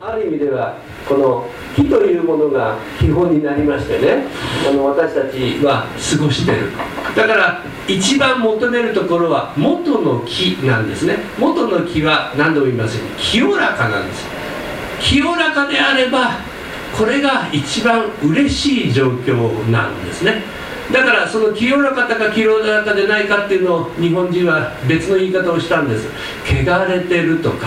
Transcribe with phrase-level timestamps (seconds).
[0.00, 0.76] ある意味では
[1.08, 4.24] この木というものが基本になりましてね。
[4.68, 6.70] あの私たちは過ごしてる。
[7.16, 11.16] だから一番求めるところは元の木なんですね。
[11.38, 14.26] 元の木は何度も言いますように清らかなんです。
[15.00, 16.30] 清らかであれば
[16.96, 20.42] これが一番嬉しい状況なんですね。
[20.92, 26.08] だからその清らかか清らかでないかっていうのを日本人は別の言い方をしたんです。
[26.46, 27.66] 汚れてるとか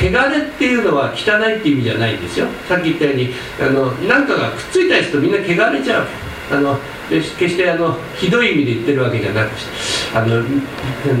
[0.00, 2.46] 汚れっていうのは汚いって意味じゃないんですよ。
[2.66, 3.28] さっき言ったように
[3.60, 6.06] あの何かがくっついたりするとみんな汚れちゃう
[6.50, 6.78] あの
[7.10, 10.42] 決してあのひどい意味で言ってるわけじゃなくしてあの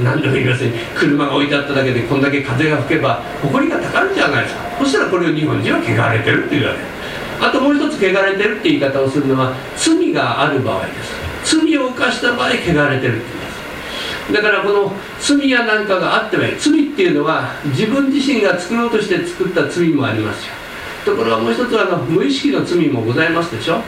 [0.02, 0.72] 何でも言いません。
[0.96, 4.62] 車が置いてあっただけでこんだけ風が吹けば埃がたかるじゃないですか。
[4.78, 6.80] そしたらこれを日本人は汚れてるっていうわけ。
[7.46, 10.92] あともう一つ汚れてるって言い方をするのは罪がある場合で
[11.44, 11.56] す。
[11.56, 13.20] 罪を犯した場合汚れてるって言いま
[14.26, 14.32] す。
[14.32, 20.52] だからこの罪やなんかがあってはい罪っていうのは自分自身が作ろうとして作った罪もありますよ。
[21.04, 23.80] ところがもう一つはあの無意識の罪もございますでしょ。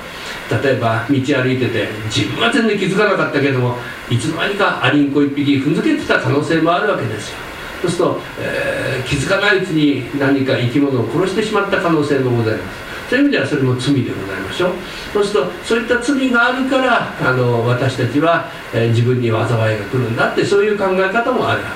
[0.63, 3.77] 例えば道歩いてて自分は全然気づかなかったけども
[4.11, 7.39] いつの間にかアリンコ1匹踏んづけてた可能性もあるわけですよ。
[7.83, 12.92] そうすると、えー、気づかないうちに何か生き物を殺してしまった可能性もございます。
[13.13, 14.73] そういう意味ではそれも罪でございましょう。
[15.13, 19.37] そうするとそういった罪があるからあの私たちは、えー、自分に災
[19.77, 21.69] いが来るんだってそういう考え方もあるわ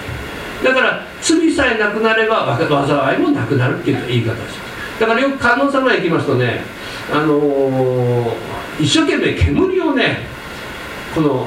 [0.63, 0.67] け。
[0.67, 5.01] だから罪さえなくなれば災いもなくなるっていう言い方をします。
[5.01, 6.63] だからよく観音様へ行きますとね
[7.13, 8.33] あのー、
[8.81, 10.21] 一生懸命煙をね
[11.15, 11.47] この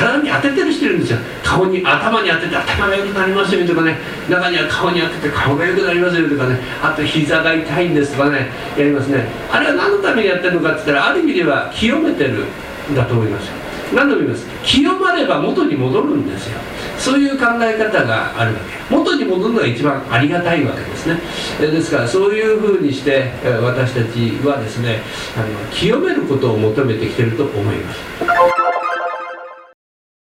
[0.00, 1.18] 体に当ててる人いるんですよ。
[1.44, 3.98] 顔に頭に当てて頭が良くなりますよとかね。
[4.28, 6.58] 中には顔に当てて顔が良くなりますよとかね。
[6.82, 8.48] あと膝が痛いんですとかね。
[8.78, 9.26] やりますね。
[9.52, 12.46] あれは何のためにやってるのかって言ったらある意味では清めてる
[12.90, 13.50] んだと思います
[13.92, 14.46] 何度も言います。
[14.64, 16.58] 清まれば元に戻るんですよ。
[16.96, 18.94] そういう考え方があるわけ。
[18.94, 21.18] 元に戻るのが一番ありがたいわけですね。
[21.60, 25.02] ですからそういうふうにして私たちはですね
[25.36, 28.59] あの清めることを求めてきてると思います。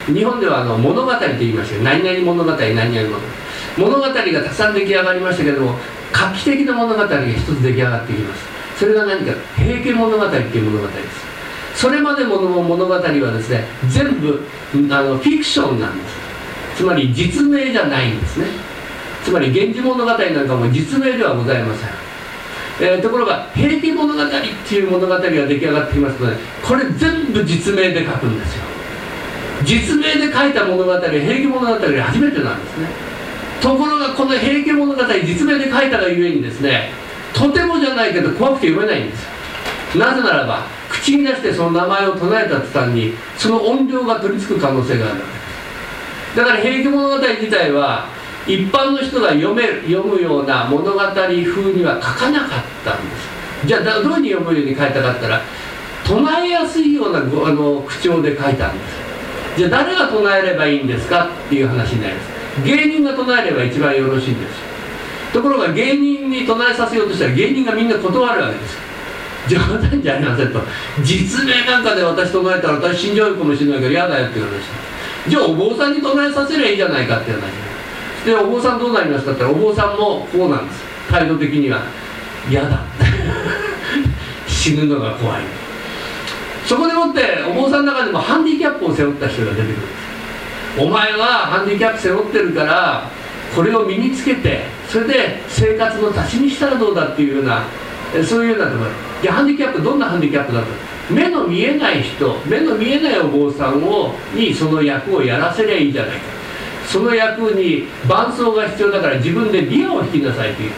[0.07, 3.17] 日本ではあの物語と言いました何々物語何々物語。
[3.77, 5.77] 物語がたくさん出来上がりましたけども
[6.11, 8.43] 画期的な物語が一つ出来上がってきます。
[8.77, 11.33] それが何か平家物語っていう物語です。
[11.75, 14.45] それまでもの物語はですね全部
[14.91, 16.15] あのフィクションなんです。
[16.77, 18.47] つまり実名じゃないんですね。
[19.23, 21.89] つまり「源氏物語」なんかも実名ではございません。
[22.81, 24.29] えー、ところが「平家物語」っ
[24.67, 28.72] ていう物語が出来上がってきますとねこれ全部実名で書くんですよ。
[29.65, 32.87] 実名で書いた物語は平家物語が初めてなんですね。
[33.61, 36.89] ところがこの平家物語実名で書いたがゆえにですね
[37.33, 39.27] とてもじゃないけど怖くて読めないんです。
[39.97, 45.21] なぜならば口に出してその名前を唱えた途端にその音量が取り付く可能性がある。
[46.35, 48.07] だから平家物語自体は
[48.45, 53.67] 一般の人が読める読むような物語風には書かなかったんです。
[53.67, 55.41] じゃあどういうふうに読むように書いたかったら
[56.03, 59.12] 唱えやすいようなあの口調で書いたんです。
[59.57, 62.63] じゃあ誰が唱えればいいんですかっていう話になります。
[62.63, 64.73] 芸人が唱えれば一番よろしいんです。
[65.33, 68.41] ところが芸人に唱えさせようとしたら芸人がみんな断る。
[68.41, 68.77] わけです
[69.47, 70.59] 冗談じゃありませんと。
[71.03, 77.41] 実名なんかで私唱えたら私死んじゃうかもしれないから嫌だよって言われましたじゃあお坊さんに唱えさせりゃいいじゃないかって話。
[78.25, 80.83] でお坊さんどうなりますかって言ったらお坊さんもこうなんです。
[81.09, 81.81] 態度的には
[82.49, 82.83] 嫌だ。
[84.47, 85.62] 死ぬのが怖い。
[86.65, 89.75] そこでもってお坊さんの中でもハンディキャップを背負った人が出てくる
[90.79, 93.09] お前はハンディキャップ背負ってるから
[93.55, 97.65] これを身につけてそれで生活の足しにしたらどうだっていうような
[98.27, 98.91] そういうようなところ。
[99.21, 100.67] じゃあハンディキャップどんなハンディキャップだと。
[101.09, 106.23] 目の見えない人目の見えないお坊さんをにその役をやらせりゃいいじゃないか。
[106.87, 110.71] その役に伴奏が必要だから自分でビアを弾きなさいという。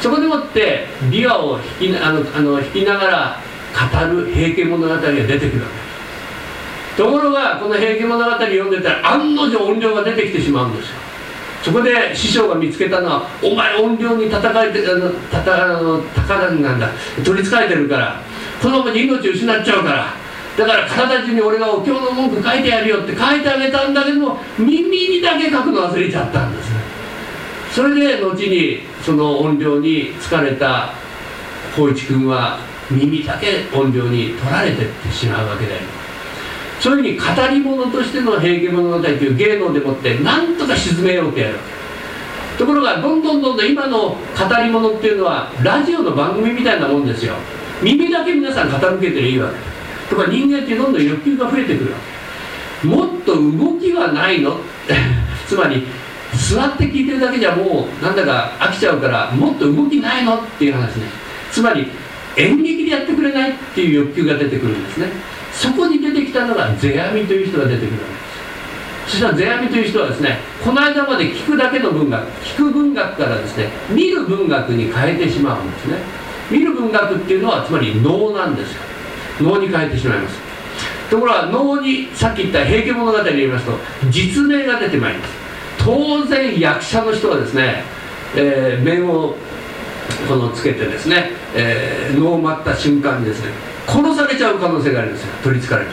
[0.00, 3.40] そこでもってビアを弾きあのあの弾きながら
[3.74, 5.62] 語る平家物語が出てくる。
[5.62, 5.68] わ
[6.96, 11.04] けところがこの平家物語読んでたら案の定音量が出てきてしまうんですよ。
[11.64, 16.90] そこで師匠が見つけたのは「お前音量に戦えてあのたたあの宝なんだ
[17.24, 18.20] 取りつかれてるから
[18.60, 20.06] このままに命失っちゃうから
[20.58, 24.74] だから体中に俺がお経の文句書いてやるよ」って書いてあげたんだけども耳
[25.08, 26.70] にだけ書くの忘れちゃったんです
[27.72, 30.90] それで後にその音量に疲れた
[31.74, 32.58] 光一君は
[32.90, 35.80] 耳だけ音量に取られてってしまうわけで
[36.80, 41.58] そういうふうに語り物としての平家物語という芸能でもって何とか沈めようとやる。
[42.58, 44.16] ところがどんどんどんどん今の語
[44.62, 47.34] り物っていうのはラジオの番組みたいなもんですよ。
[47.82, 50.14] 耳だけ皆さん傾けてりゃいいわけ。
[50.14, 51.94] とか人間ってどんどん欲求が増えてくる
[52.84, 54.60] もっと動きはないの。
[55.48, 55.86] つまり
[56.34, 61.06] 座って聞いてるだけじゃもうなんだか飽きちゃうからもっと動きないのっていう話ね。
[61.50, 61.88] つまり
[62.36, 65.06] 演劇でやってくれないっていう欲求が出てくるんですね。
[65.52, 68.10] そこに出てきたのが世阿弥という人が出てくるわけで
[69.08, 69.12] す。
[69.12, 75.98] そしたら世阿弥という人はですねこの間まで聞くだけの文学聞く文学からですね見る文学に変えてしまうんですね。
[76.50, 78.80] 見る文学っていうのはつまり能なんですよ。
[79.40, 80.38] 能に変えてしまいます。
[81.10, 83.78] ところが能にさっき言った「平家物語」に言いますと
[84.10, 85.30] 実名が出てまいります。
[85.78, 87.84] 当然役者の人はですね、
[88.34, 89.36] えー、面を
[90.28, 93.48] このつけてですね、えー、能を待った瞬間にですね
[93.86, 95.28] 殺されちゃう可能性があるんですよ。
[95.42, 95.92] 取りつかれて。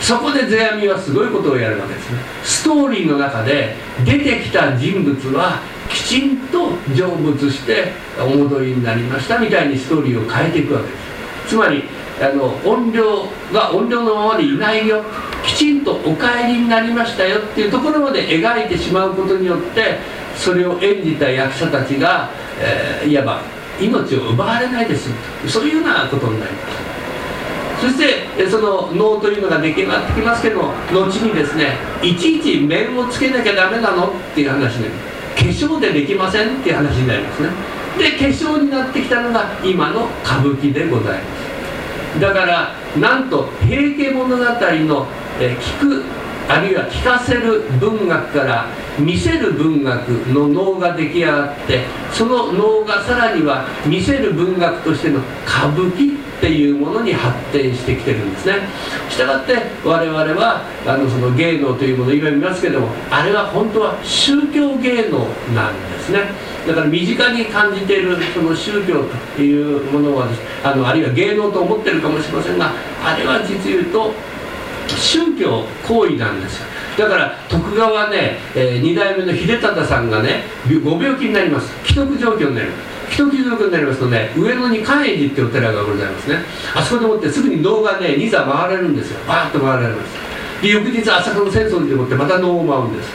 [0.00, 2.18] そこで世阿弥はすごいことをやるわけですね。
[2.42, 5.60] ストーリーの中で出てきた人物は
[5.90, 10.92] きちんと成仏してお戻りになりましたみたいにストーリーを変えていくわけで
[11.46, 11.50] す。
[11.50, 11.84] つまり
[12.20, 15.04] あの音量が音量のままでいないよ。
[15.44, 17.38] きちんとお帰りになりましたよ。
[17.38, 19.98] っていうところまで描いてしまうことによって
[20.36, 23.42] それを演じた役者たちが、え、いわば
[23.80, 25.10] 命を奪われないです
[25.46, 26.90] そういうようなことになります。
[27.80, 34.08] そしてその能というのが出来上がってきますけど後にですねいちいち面をつけなきゃダメなの？
[34.08, 34.90] っていう話で
[35.34, 37.48] 化粧でできませんっていう話になりますね。
[37.98, 41.24] で化粧になってきたのが今の歌舞伎でございま
[42.14, 42.20] す。
[42.20, 45.06] だからなんと「平家物語の」
[45.40, 46.04] え聞く
[46.48, 48.66] あるいは聞かせる文学から
[48.98, 58.54] 見せる文学の能が出来上がってその能がさらには見せる文学としての歌舞伎っていうものに発展してきてるんですね。
[59.10, 59.54] したがって
[59.84, 65.18] 我々はあのその芸能というものを今見ますけどもあれは本当は宗教芸能
[65.54, 66.20] なんですね。
[66.66, 69.04] だから身近に感じているその宗教
[69.36, 70.28] というものは
[70.64, 72.72] あのあるいは芸能と思ってるかもしれませんが
[73.04, 74.12] あれは実言うと
[74.96, 76.66] 宗教行為なんですよ
[76.98, 80.44] だから徳川ね、えー、2代目の秀忠さんがね
[80.84, 82.76] ご病気になります既得状況になりま
[83.08, 86.36] す既得状況になりますとね上野に寛永寺ってお寺がございますね
[86.74, 93.10] あそこでもってすぐに能がね2座回れるんですよバーッと回られますで翌日朝霞の浅草寺でもってまた能を舞うんです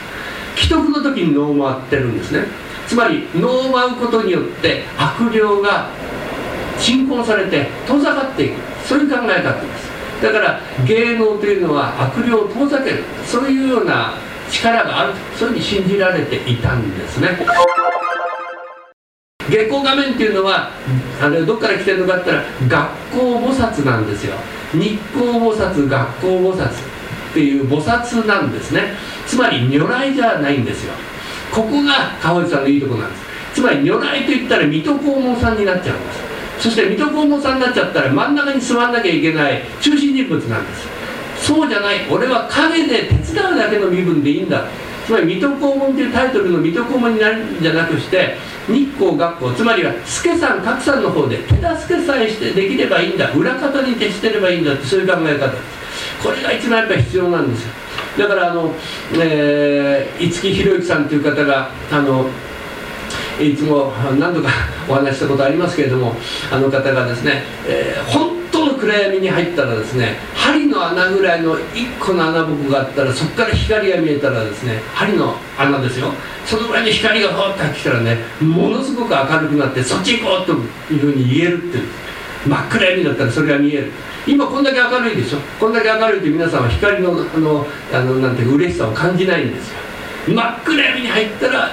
[0.56, 2.44] 既得の時に能を舞ってるんですね
[2.86, 5.90] つまり能を舞うことによって悪霊が
[6.78, 9.85] 鎮魂されて遠ざかっていくそういう考え方です
[10.22, 14.14] だから芸能というのは悪霊を遠ざけるそういうような
[14.50, 17.38] 力があるそういうふうに信じられていたんですね。
[19.48, 20.70] 月光画面っていうのは
[21.22, 24.34] あれどっから来てるのかって言ったら学校菩薩なんですよ。
[24.72, 26.72] 日光菩薩学校菩薩っ
[27.32, 28.94] ていう菩薩なんですね。
[29.26, 30.92] つまり如来じゃないんですよ。
[31.52, 33.26] ここが川内さんのいいとこなんです。
[33.54, 36.35] つまり如来といったら水戸黄門さんになっちゃうんです。
[36.58, 40.88] そして水戸黄門さんになっちゃったら真ん中に座らなきゃいけない中心人物なんです。
[41.46, 42.06] そうじゃない。
[42.10, 44.64] 俺は陰で手伝うだけの身分でいいんだ。
[45.06, 48.36] つまり水戸黄門というタイトルの水戸黄門になるんじゃなくして
[48.66, 53.30] 日光学校つまりは助さん格さんの方で手助けさえしてできればいいんだ。
[53.32, 55.52] 裏方に徹してればいいんだってそういう考え方。
[56.22, 57.72] これが一番やっぱり必要なんですよ。
[58.18, 58.74] だからあの、
[59.14, 62.28] えー、五木ひろゆきさんという方があの
[63.40, 64.48] いつも何度か
[64.88, 66.14] お話したことありますけれども
[66.50, 76.12] あの方がですね、えー、本当の暗闇に入ったらですね針の穴ぐらいの1個の穴ぼこがあったらそこから光が見えたらですね針の穴ですよ。
[76.46, 80.52] そのぐらいに光がふわっと入ってきたらねものすごく明るくなってそっち行こうと
[80.92, 81.88] いうふうに言えるっていう。
[82.46, 83.92] 真っ暗闇だったらそれが見える。
[84.26, 85.38] 今こんだけ明るいでしょ。
[85.58, 89.78] こんだけ明るいって皆さんは光のあのあのなんて嬉しさを感じないんですよ。
[90.28, 91.70] 真っ暗闇に入ったら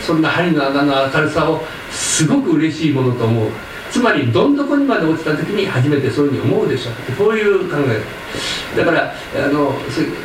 [0.00, 3.50] そんな針の穴の明るさをすごく嬉しいものと思う。
[3.90, 7.12] つまりどん底にまで落ちた時に初めてそういうふうに思うでしょう。
[7.16, 8.20] こういう考え。
[8.76, 9.74] だからあの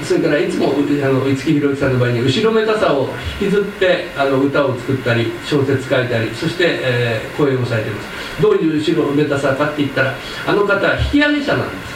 [0.03, 3.09] それからいつもあの五木ひろゆきさんの場合に後ろめたさを
[3.41, 8.41] 引きずってあの歌を作ったり小説書いたりそして、えー、講演をされています。
[8.41, 10.13] どういう後ろめたさかって言ったら
[10.47, 11.95] あの方は引き上げ者なんです。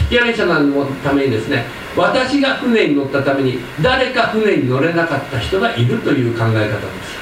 [0.00, 6.68] 引き上げ者のためにですね私が船に乗ったために誰か船に乗れなかった人がいるという考え方で
[7.04, 7.19] す。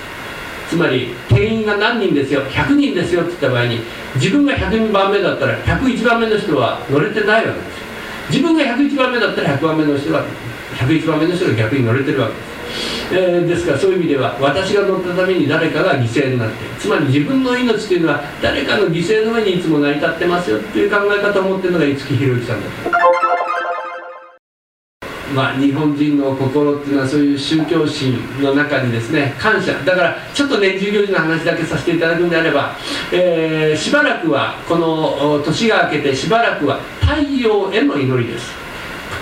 [0.68, 3.80] つまり定員が何人ですよ100人ですよって言った場合に
[4.16, 7.78] 自分が102番目だったら101番目の人は乗れてないわけです
[8.30, 10.24] 自分が101番目だったら100番目の人は
[10.76, 23.27] 101番目の人が逆に乗れてるわけです、えー、ですからそういう意味では私が乗ったために誰かが犠牲になってつまり自分の命というのは誰かの犠牲の上にいつも成り立ってますよっていう考え方を持ってるのが五木ひろゆきさんだと。
[25.34, 29.74] まあ、日本人の心っていうのはそういう宗教心の中にですね感謝。
[29.84, 32.76] だからちょっと年中行事の話だけさせていただくんであれば、
[33.12, 38.52] えー、しばらくはこの年が明けてしばらくは太陽への祈りです。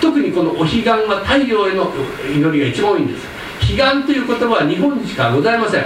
[0.01, 1.91] 特にこのお彼岸は太陽への
[2.33, 3.27] 祈りが一番多いんです。
[3.59, 5.85] 彼岸という言葉は日本にしかございません、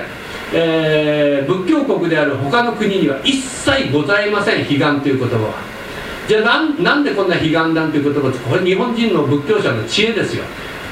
[0.54, 5.71] えー、仏教国である他の国には一切ございません彼岸という言葉は。
[6.28, 10.44] じゃあなんなんでこんな彼岸なんていう言葉これ日本人の仏教者の知恵ですよ。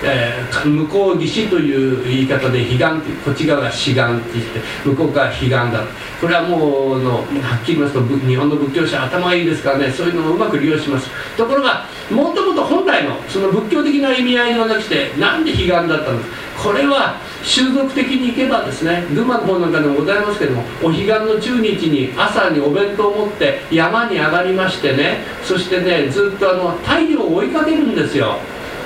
[0.02, 5.84] えー、向こう岸という言い方で彼岸ってこっち側が志願って言って向こう側彼岸だ
[6.22, 7.24] これはもうのは
[7.62, 9.92] っきり言いますと日本の仏教者頭がいいですからね。
[9.92, 11.10] そういうのをうまく利用します。
[11.36, 16.26] ところがもともと本来のその仏教的な意味合いではなくてなんで彼岸だったのか。
[16.62, 28.38] これは習俗的にいけばですね群馬の方なんかでもございますけどもお彼岸の中日に朝にお弁当を持って山に上がりましてねそしてねずっとあの太陽を追いかけるんですよ。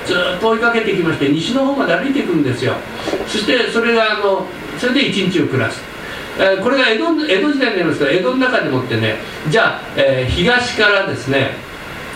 [0.06, 2.74] ずっと追いかけてきまして西の方まで歩いていくんですよ。
[3.26, 4.46] そしてそれがあの
[4.78, 5.80] それで一日を暮らす、
[6.38, 9.16] え、これが江戸江戸時代になりますけど江戸の中でもってね
[9.48, 11.52] じゃあ、えー、東からですね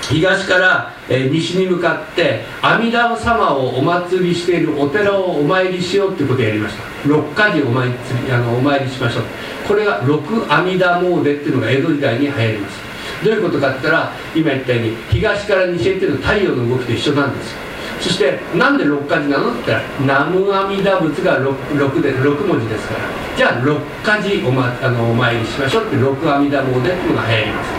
[0.08, 6.82] 東から、西に向かって阿弥陀様をお祭りしているお寺をお参りしようってことをやりました。
[7.08, 7.94] 六家寺お参り
[8.32, 9.24] あのお参りしましょう。
[9.66, 12.88] これが六阿弥陀詣っていうのが江戸時代に流行ります。
[13.24, 17.52] どういうことかって言ったら今言ったように東から西へっていうのは太陽の動きと一緒なんです。
[17.52, 17.67] よ
[18.00, 23.00] そしてなんで六家寺なのって言ったら南無阿弥陀仏が 6, 6, で6文字ですから。
[23.36, 27.70] じゃあ六家寺お,、ま、あのお参りしましょうって六阿弥陀詣っていうのが流行ります。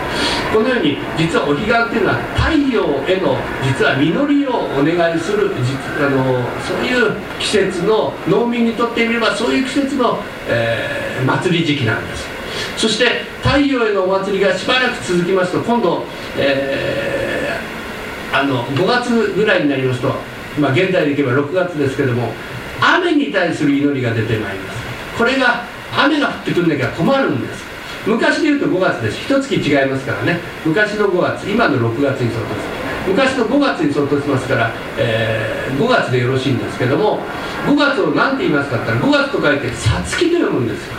[0.52, 12.26] このように実はお彼岸っていうのは太陽への実は実りをお願いするあのそういう季節の農民にとってみればそういう季節の、えー、祭り時期なんです。
[12.76, 16.04] そして太陽へのお祭りがしばらく続きますと今度、
[16.36, 17.19] えー
[18.32, 20.08] あの5月ぐらいになりますと、
[20.60, 22.32] まあ、現在でいけば6月ですけども
[22.80, 24.80] 雨に対する祈りが出てまいります。
[25.18, 25.64] これが
[25.96, 27.64] 雨が降ってくるんだけは困るんです。
[28.06, 29.20] 昔でいうと5月です。
[29.20, 30.40] 一月違いますからね。
[30.64, 32.80] 昔の5月今の6月に相当する。
[33.08, 37.20] 昔の5月に相当しますから、えー、5月でよろしいんですけども
[37.66, 40.94] 5月を何て言いますかって言ったら5月と書いて「さつき」と読むんですよ。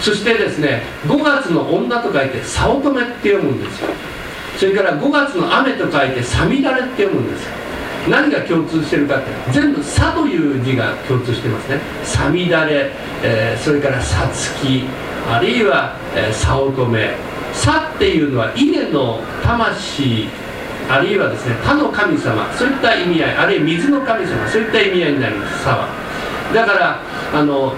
[0.00, 3.88] そしてですね5月の女と書いて「早乙女」って読むんですよ。
[4.56, 7.48] それから5月の雨と書いて「さみだれ」って読むんです。
[8.08, 12.90] 何が共通してるかって全部「さ」という字が共通してますね「さみだれ」
[13.22, 14.84] えー、それから「さつき」
[15.28, 17.14] あるいは「えー、さおとめ」
[17.52, 20.28] 「さ」っていうのは稲の魂
[20.88, 22.46] あるいはですね他の神様。
[22.56, 24.48] そういった意味合いあるいは水の神様。
[24.48, 25.88] そういった意味合いになります「さ」は。
[26.54, 27.00] だから
[27.34, 27.74] あの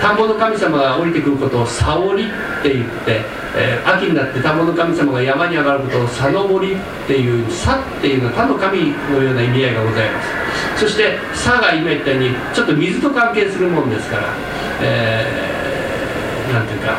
[0.00, 3.20] 田んぼの神様が降りてくることを「さおり」って言って、
[3.56, 6.76] えー、秋になって田んぼの神様が山に上がることを「さのぼり」っ
[7.06, 10.28] ていう「さ」っていうのは他の神のような意味合いがございます。
[10.76, 14.22] そして「さ」が今言ったようにちょっと水と関係するもんですから、
[14.82, 16.98] えー、ていうか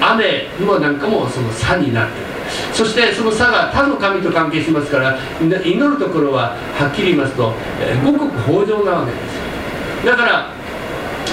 [0.00, 2.26] 雨もなんかもその「さ」になってる。
[2.72, 5.18] そしてその差が他の神と関係しますから
[5.64, 10.06] 祈るところははっきり言いますと、えー、五穀豊穣なわけです。
[10.06, 10.50] だから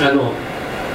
[0.01, 0.33] あの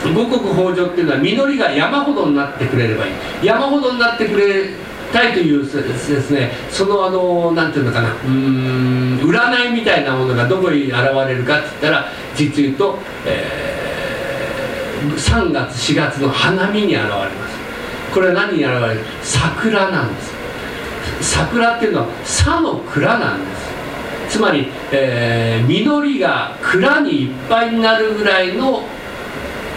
[0.05, 3.13] 五穀豊穣っていうのは実りが山ほどになってくれればいい。
[3.47, 4.71] 山ほどになってくれ
[5.13, 5.69] たいというで
[6.21, 8.13] すねそのあのなんていうのかな。
[8.25, 10.95] うん占いみたいなものがどこに現
[11.27, 18.13] れるかって言ったら実言うと、えー、3月4月の花見に現れます。
[18.15, 19.01] これは何に現れる？
[19.23, 20.33] 桜なんです。
[21.21, 23.69] 桜っていうのは「佐の蔵」なんです。
[24.29, 28.83] つまり、えー、実りが蔵にいっぱいになるぐらいの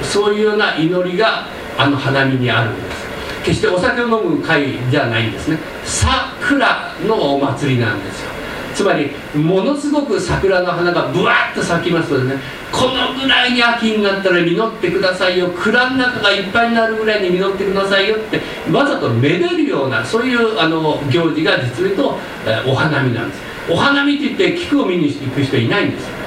[0.04, 1.46] そういうような祈りが
[1.78, 3.02] あの花見にあるんです。
[3.44, 5.58] 決してお酒を飲む会じゃないんですね。
[5.84, 8.32] 桜のお祭りなんですよ。
[8.74, 12.36] つまりものすごく桜の花がぶわっと咲きますとね
[12.72, 15.50] このぐらいに秋になったら実ってくださいよ。
[15.50, 18.40] 蔵の中がいっぱいになるぐらいに実ってくださいよって
[18.72, 23.42] わざとめでるようなそういうあの行事が実にと、えお花見なんです。
[23.70, 26.06] お花見って言って菊を見に行く人いないんです。
[26.06, 26.21] よ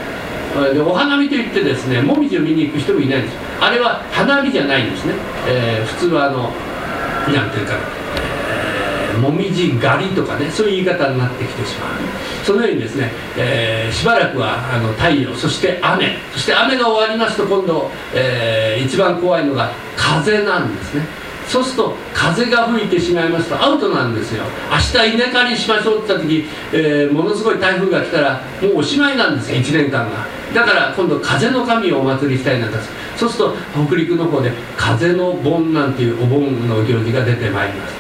[0.72, 3.36] でお花見といってですねもみじを見に行く人もいないんです。
[3.60, 5.14] あれは花見じゃないんですね、
[5.48, 6.52] えー、普通はあの
[7.32, 7.74] なんていうか、
[9.12, 11.90] えー、もみじ狩りとかねそういう言い方になってきてしまう。
[12.44, 16.18] そのようにですね、えー、しばらくはあの太陽そして雨。
[16.32, 21.23] そして雨が終わりますと今度、えー、一番怖いのが風なんですね。
[21.54, 24.42] そうすると風が吹いてしまいますとアウトなんですよ。
[24.72, 30.26] 明日稲刈りしましょうって言った時、えー、ものすごい台風が来たらもうおしまいなんですよ1年間が。
[30.52, 32.78] だから今度風の神をお祭りしたいなんか
[33.16, 33.54] そうすると
[33.86, 37.94] 北陸の方で風の盆なんていうお盆の行事が出てまいります。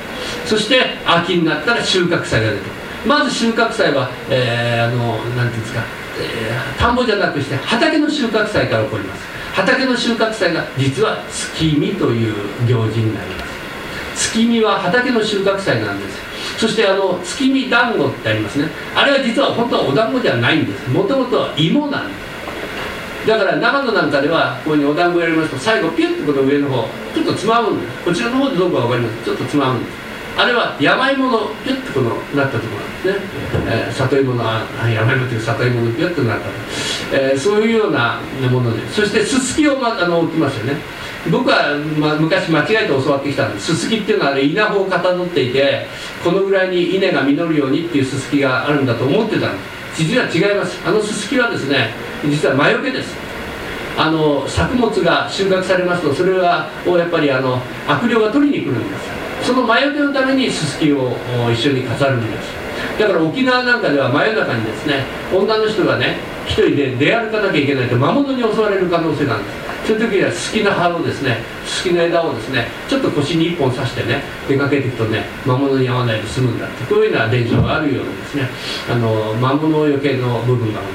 [0.46, 2.62] そして秋になったら収穫祭が出て
[3.06, 5.80] まず収穫祭は、えー、あのなんていうんですか、
[6.18, 9.22] えー、田んぼじゃなくして畑の収穫祭から起こります。
[9.54, 12.34] 畑の収穫祭が実は月見という
[12.66, 13.46] 行事になりま
[14.16, 14.28] す。
[14.32, 16.18] 月見は畑の収穫祭なんです。
[16.58, 18.68] そしてあの月見団子ってありますね。
[18.96, 20.90] あれは実は本当はお団子じゃないんです。
[20.90, 23.28] もともとは芋なんです。
[23.28, 27.76] だから長野なんかではここにお団子やりますと最後ピュッとこの上の方ちょっとつまむ。
[27.76, 30.03] んですこちらの方でどうか分かりますちょっとつまむんです。
[30.36, 36.52] あれは山芋のピュッとこのなったところなんですね、えー、里芋の山芋という里芋のピュッとなったと、
[37.12, 40.76] えー、そういうようなものでそしてすすきを、ま、あの置きますよね。
[41.30, 43.74] 僕は、ま、昔間違えて教わってきたんです。
[43.74, 45.86] すすきっていうのは、ね、稲穂をかたどっていて
[46.22, 49.58] このぐらいに稲が実るようにっていうすすきがあるんだと思ってたんで
[49.94, 50.80] す実は違います。
[50.84, 51.94] あのすすきはですね
[52.26, 53.14] 実は魔除けです。
[53.96, 59.23] あの作物が収穫されますとそれはをやっぱりあの悪霊が取りに来るんです。
[59.44, 61.12] その魔除けのためにすすきを
[61.52, 62.64] 一緒に飾るんです。
[62.98, 69.64] だから沖縄なんかでは真夜中にですね女の人がね一人で出歩かなきゃいけないと魔物に襲われる可能性があるんです。
[69.84, 71.36] そういう時には好きな葉をですね
[71.84, 76.84] 好きな枝をですねちょっと腰に一本刺してね出かけていくとね魔物に遭わないで済むんだって。
[76.84, 78.48] こういうような伝承があるようなですね
[78.90, 80.88] あの魔物よけの部分がある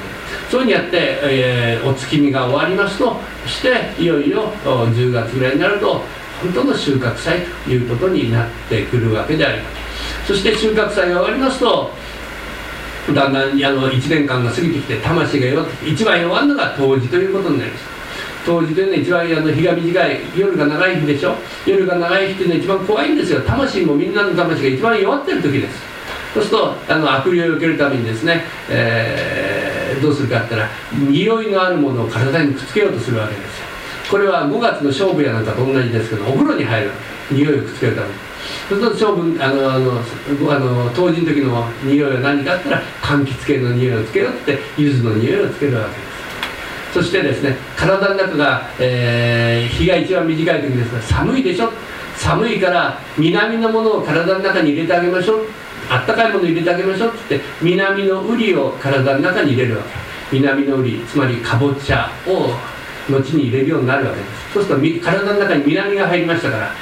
[0.50, 3.16] そういうふうにやって、えー、お月見が終わりますと
[3.46, 6.02] していよいよ10月ぐらいになると
[6.42, 9.70] 本当の収穫祭ということになってくるわけでありま
[10.26, 10.32] す。
[10.32, 11.90] そして収穫祭が終わりますと
[13.14, 17.84] だんだんあの1年間が過ぎてきて魂が弱って一番弱るのが冬至ということになります。
[18.44, 21.34] 冬至というのは一番あの日が短い夜が長い日でしょ。
[21.66, 23.40] 夜が長い日っていうのは一番怖いんですよ。
[23.42, 25.90] 魂もみんなの魂が一番弱ってる時です。
[26.34, 33.69] そうするとあの悪霊を受けるためにですね、えー、どうするかって言ったら匂いのあるものを体にくっつけようとするわけですよ。
[34.10, 36.90] これは5月の勝負やなんかと同じですけどお風呂に入る
[37.30, 38.08] 匂いをくっつけるため。
[38.08, 38.14] に
[38.68, 40.02] そうすると勝負あのあの
[40.52, 46.10] あの当時の時の匂いは何かあったら柑橘系の匂いをつけようって柚子の匂いをつけるわけです。
[46.94, 51.70] そしてですね体の中が、えー、日が一番短い時ですが寒いでしょ？
[52.16, 55.46] 寒いから南のものを体の中に入れてあげましょう。
[55.88, 59.90] あったかいもの入れてあげましょうってって南のウリを体の中に入れるわけ。
[60.32, 62.50] 南のウリつまりかぼちゃを
[63.10, 64.20] 後に入れるようになるわけ。
[64.20, 66.72] ですそうすると体の中に南が入りましたから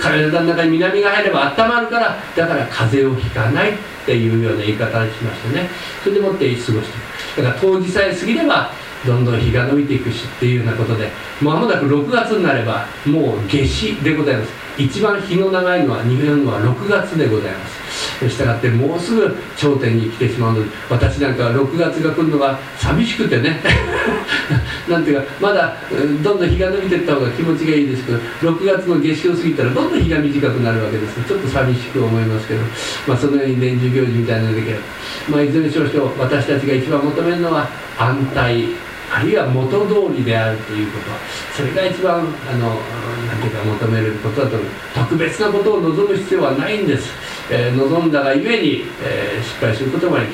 [0.00, 5.68] 体の中に南が入れば温まるからだから風邪をひかないっていうような言い方にしましてね。
[6.02, 6.90] それでもって過ごし
[7.36, 8.70] てだから当時さえ過ぎれば
[9.06, 11.08] どんどん日が伸びていくしっていうようなことで
[11.40, 14.52] まもなく6月になればもう夏至でございます。
[14.76, 17.97] 一番日の長いのは日本は6月でございます。
[18.26, 23.60] したがってもうすぐ頂点に来てしまうので私なんかは6月が来るのが寂しくてね。
[24.88, 25.76] なんていうかまだ
[26.22, 31.20] どんどん日が伸びていった方が気持ちがいいですけど6月の夏至を過ぎたらどんどん日が短くなるわけです。
[31.28, 32.60] ちょっと寂しく思いますけど、
[33.06, 34.80] まあ、そのように年中行事みたいなのできれば、
[35.28, 41.06] まあ、いずれにしましても私たちが一番求めるのは安泰あるいは元通りであるということ。
[41.56, 42.76] それが一番あの
[43.26, 44.68] 何ていうか求めることだと思う。
[44.94, 47.10] 特別なことを望む必要はないんです、
[47.50, 50.26] え、望んだがゆえに、え、失敗することもあり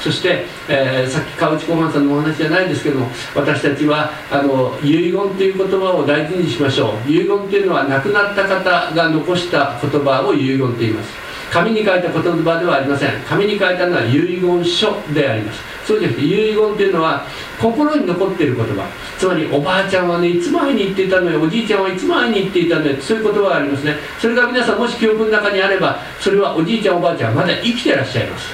[0.00, 7.10] そして、えー、さっき川内公判さんのお話じゃないですけども私たちはあの遺言という言葉を大事にしましょう。
[7.10, 11.10] 遺言というのは亡くなった方が残した言葉を遺言と言います。
[11.50, 13.10] 紙に書いた言葉ではありません。
[13.28, 15.75] 紙に書いたのは遺言書であります。
[15.86, 17.24] そうじゃなくて遺言っていうのは
[17.60, 18.88] 心に残っている言葉。
[19.16, 23.96] つまりおばあちゃんはねいつも会いに行っていたのよおじいちゃんはいつも会いに行っていたのよそういう言葉がありますね。
[24.20, 28.48] それが皆さんもし記憶の中にあればそれはおじいちゃんおばあちゃんまだ生きてらっしゃいます。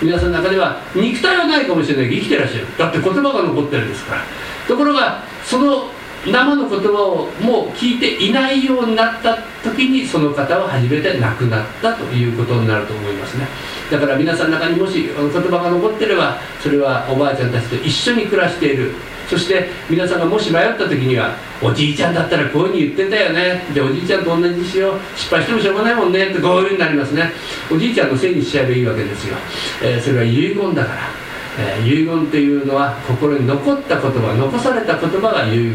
[0.00, 2.66] 皆さんの中では肉体はないかもしれないけど生きてらっしゃる。
[2.78, 4.22] だって言葉が残ってるんですから。
[4.68, 5.90] ところがその
[6.26, 13.46] 生の言葉をもう聞いていないようになった時にその方は初めて亡くなったということになると思いますね。
[13.90, 18.92] だから皆さんの中にもし言葉が残ってればそれはおばあちゃんたちと一緒に暮らしている。
[19.28, 23.62] そして皆さんがもし迷った時にはおじいちゃんだったらこういうふうに言ってんだよね。
[23.74, 24.98] でおじいちゃんと同じにしよう。
[25.14, 26.30] 失敗してもしょうがないもんね。
[26.30, 27.30] ってこういうふうになりますね。
[27.70, 29.36] おじいちゃんのせいにしちゃえばいいわけですよ、
[29.82, 31.27] えー、それは遺言だから。
[31.58, 35.74] えー、遺言というのは心に残った言葉残された言葉が遺言。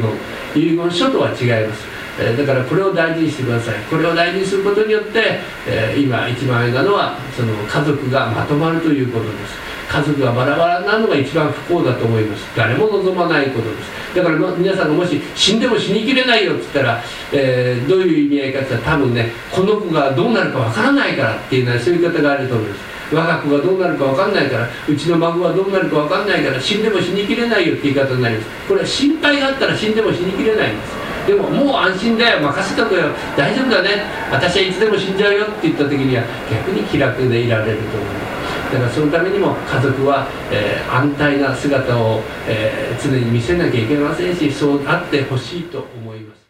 [0.55, 1.83] 遺言書とは違います、
[2.19, 3.75] えー、だからこれを大事にしてください。
[3.89, 9.63] これを大事にすることによって、えー、今一番なのはその家族がまとまるということです。
[9.89, 12.47] 家族がバラバラなのが一番不幸だと思います。
[12.55, 14.15] 誰も望まないことです。
[14.15, 22.92] だから皆さんがもし死んでも死にきれないよって言ったら、え、どういう意味合いかって言ったら多分ねこの子がどうなるかわからないからっていうのはそういう方があると思います。
[23.13, 28.49] 我が子がどうなるか分かんないからうちの孫はどうなるか分かんないから死んでも死にきれないよって言い方になります。
[28.67, 31.03] これは心配があったら死んでも死にきれないんです。
[31.27, 32.41] でももう安心だよ。
[32.41, 33.07] 任せとくよ。
[33.37, 34.03] 大丈夫だね。
[34.31, 46.42] 私はいつでも死んじゃうよって言った時には逆に気楽でいられると思いますだからそのためにも家族は、えー、安泰な姿を、えー、常に見せなきゃいけませんしそうあってほしいと思います。